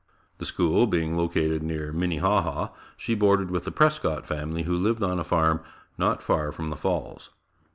The 0.39 0.47
school 0.47 0.87
being 0.87 1.15
located 1.15 1.61
near 1.61 1.93
Minnehaha, 1.93 2.69
she 2.97 3.13
boarded 3.13 3.51
with 3.51 3.65
the 3.65 3.71
Prescott 3.71 4.25
family 4.25 4.63
who 4.63 4.73
lived 4.75 5.03
on 5.03 5.19
a 5.19 5.23
farm 5.23 5.61
not 5.95 6.23
far 6.23 6.51
from 6.51 6.71
the 6.71 6.75
Falls. 6.75 7.29